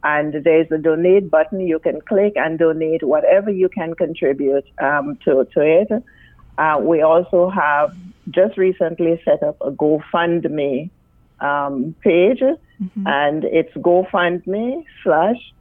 [0.05, 1.59] And there's a donate button.
[1.59, 5.91] You can click and donate whatever you can contribute um, to, to it.
[6.59, 7.93] Uh, we also have
[8.31, 10.91] just recently set up a GoFundMe
[11.45, 13.07] um, page, mm-hmm.
[13.07, 15.53] and it's GoFundMe slash.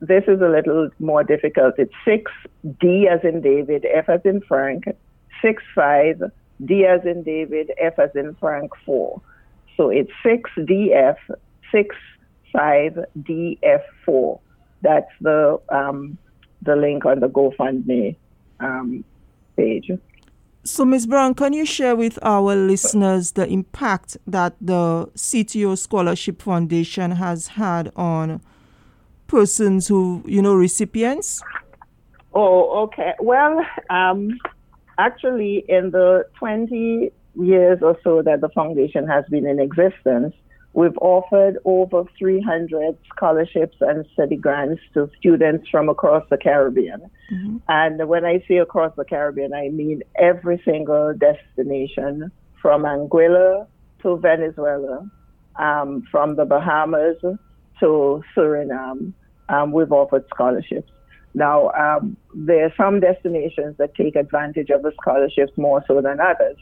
[0.00, 1.74] This is a little more difficult.
[1.78, 2.30] It's six
[2.80, 4.84] D as in David, F as in Frank,
[5.42, 6.22] six five
[6.64, 9.20] D as in David, F as in Frank four.
[9.76, 11.16] So it's six DF
[11.72, 11.96] six
[12.52, 14.40] five DF four.
[14.82, 16.18] That's the um,
[16.62, 18.16] the link on the GoFundMe
[18.60, 19.04] um,
[19.56, 19.90] page.
[20.64, 21.06] So, Ms.
[21.06, 27.48] Brown, can you share with our listeners the impact that the CTO Scholarship Foundation has
[27.48, 28.42] had on
[29.28, 31.42] persons who, you know, recipients?
[32.34, 33.14] Oh, okay.
[33.20, 34.38] Well, um,
[34.98, 40.34] actually, in the 20 years or so that the foundation has been in existence,
[40.78, 47.00] We've offered over 300 scholarships and study grants to students from across the Caribbean.
[47.32, 47.56] Mm-hmm.
[47.66, 52.30] And when I say across the Caribbean, I mean every single destination
[52.62, 53.66] from Anguilla
[54.02, 55.10] to Venezuela,
[55.56, 57.16] um, from the Bahamas
[57.80, 59.14] to Suriname.
[59.48, 60.92] Um, we've offered scholarships.
[61.34, 66.20] Now, um, there are some destinations that take advantage of the scholarships more so than
[66.20, 66.56] others.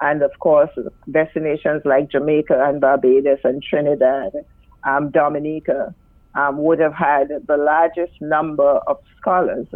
[0.00, 0.70] And of course,
[1.10, 4.32] destinations like Jamaica and Barbados and Trinidad,
[4.84, 5.94] um, Dominica,
[6.34, 9.66] um, would have had the largest number of scholars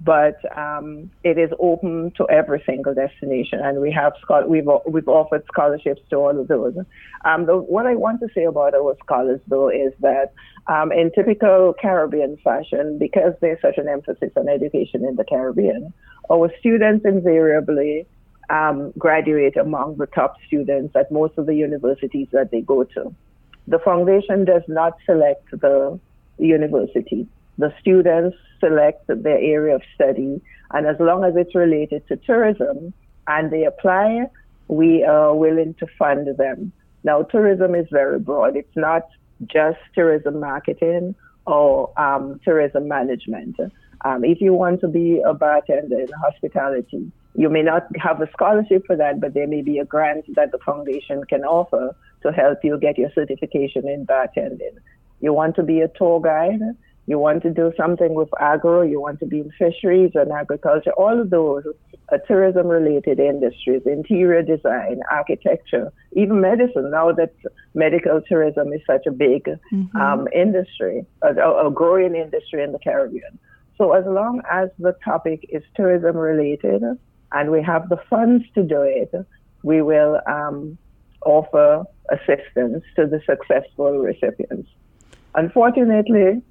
[0.00, 4.12] but um, it is open to every single destination, and we have
[4.46, 6.74] we've we've offered scholarships to all of those.
[7.24, 10.32] Um, the, what I want to say about our scholars, though, is that
[10.66, 15.94] um, in typical Caribbean fashion, because there's such an emphasis on education in the Caribbean,
[16.30, 18.06] our students invariably
[18.50, 23.14] um, graduate among the top students at most of the universities that they go to.
[23.68, 25.98] The foundation does not select the
[26.38, 27.28] university
[27.58, 30.40] the students select their area of study,
[30.72, 32.92] and as long as it's related to tourism
[33.26, 34.26] and they apply,
[34.68, 36.72] we are willing to fund them.
[37.04, 38.56] Now, tourism is very broad.
[38.56, 39.02] It's not
[39.46, 41.14] just tourism marketing
[41.46, 43.56] or um, tourism management.
[44.02, 48.30] Um, if you want to be a bartender in hospitality, you may not have a
[48.32, 52.32] scholarship for that, but there may be a grant that the foundation can offer to
[52.32, 54.76] help you get your certification in bartending.
[55.20, 56.60] You want to be a tour guide,
[57.06, 60.92] you want to do something with agro, you want to be in fisheries and agriculture,
[60.92, 61.64] all of those
[62.10, 67.34] are tourism related industries, interior design, architecture, even medicine, now that
[67.74, 69.96] medical tourism is such a big mm-hmm.
[69.96, 71.34] um, industry, a,
[71.66, 73.38] a growing industry in the Caribbean.
[73.76, 76.82] So as long as the topic is tourism related
[77.32, 79.12] and we have the funds to do it,
[79.62, 80.78] we will um,
[81.24, 84.68] offer assistance to the successful recipients.
[85.34, 86.42] Unfortunately,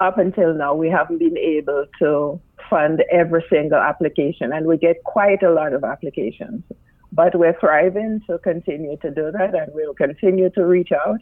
[0.00, 5.02] up until now, we haven't been able to fund every single application, and we get
[5.04, 6.62] quite a lot of applications.
[7.10, 11.20] But we're thriving to continue to do that, and we'll continue to reach out,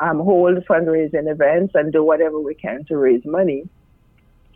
[0.00, 3.68] um, hold fundraising events, and do whatever we can to raise money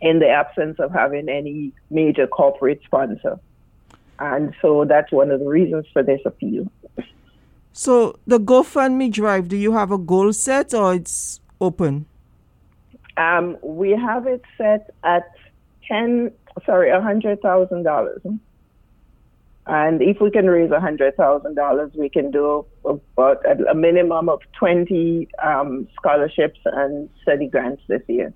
[0.01, 3.39] in the absence of having any major corporate sponsor.
[4.19, 6.71] And so that's one of the reasons for this appeal.
[7.73, 12.05] So the GoFundMe drive, do you have a goal set or it's open?
[13.17, 15.29] Um, we have it set at
[15.87, 16.31] ten,
[16.65, 18.21] sorry, a hundred thousand dollars.
[19.67, 24.29] And if we can raise a hundred thousand dollars, we can do about a minimum
[24.29, 28.33] of twenty um, scholarships and study grants this year.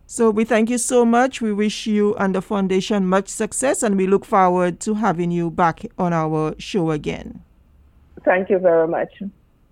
[0.06, 1.42] So we thank you so much.
[1.42, 5.50] We wish you and the foundation much success and we look forward to having you
[5.50, 7.42] back on our show again.
[8.24, 9.12] Thank you very much.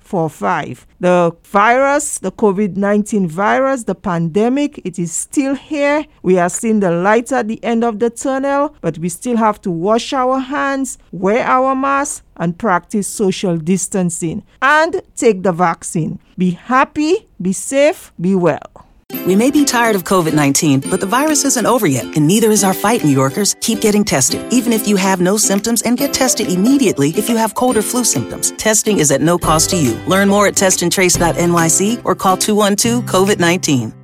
[0.99, 6.05] The virus, the COVID 19 virus, the pandemic, it is still here.
[6.23, 9.61] We are seeing the light at the end of the tunnel, but we still have
[9.61, 16.19] to wash our hands, wear our masks, and practice social distancing and take the vaccine.
[16.37, 18.86] Be happy, be safe, be well.
[19.25, 22.49] We may be tired of COVID 19, but the virus isn't over yet, and neither
[22.51, 23.55] is our fight, New Yorkers.
[23.61, 27.37] Keep getting tested, even if you have no symptoms, and get tested immediately if you
[27.37, 28.51] have cold or flu symptoms.
[28.51, 29.95] Testing is at no cost to you.
[30.07, 33.96] Learn more at testandtrace.nyc or call 212 COVID 19.